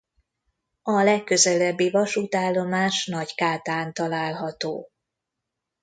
[0.81, 4.89] A legközelebbi vasútállomás Nagykátán található.